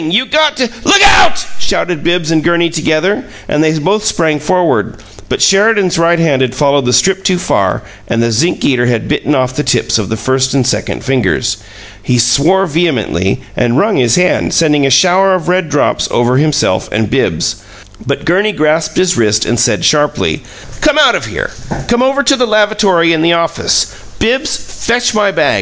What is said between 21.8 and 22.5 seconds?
Come over to the